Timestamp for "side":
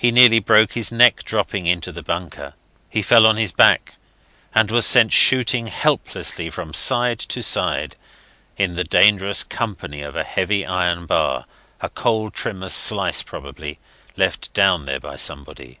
6.74-7.20, 7.44-7.94